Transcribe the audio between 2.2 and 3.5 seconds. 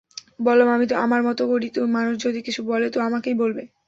যদি কিছু বলে তো আমাকেই